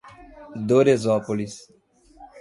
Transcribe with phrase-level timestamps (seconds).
[0.67, 1.69] Doresópolis